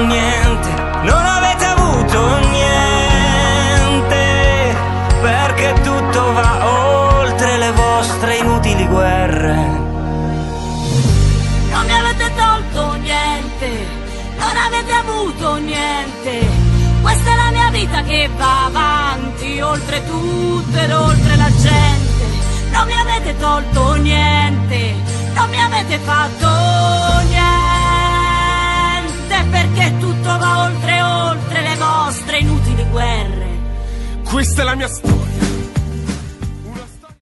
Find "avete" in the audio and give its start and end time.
1.24-1.64, 11.92-12.32, 14.56-14.92, 22.94-23.36, 25.60-25.98